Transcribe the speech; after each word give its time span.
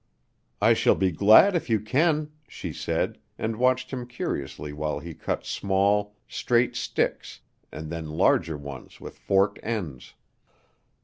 "I 0.59 0.73
shall 0.73 0.95
be 0.95 1.11
glad 1.11 1.55
if 1.55 1.69
you 1.69 1.79
can," 1.79 2.31
she 2.47 2.73
said, 2.73 3.19
and 3.37 3.55
watched 3.57 3.91
him 3.91 4.07
curiously 4.07 4.73
while 4.73 4.97
he 4.97 5.13
cut 5.13 5.45
small, 5.45 6.15
straight 6.27 6.75
sticks, 6.75 7.41
and 7.71 7.91
then 7.91 8.09
larger 8.09 8.57
ones 8.57 8.99
with 8.99 9.15
forked 9.15 9.59
ends. 9.61 10.15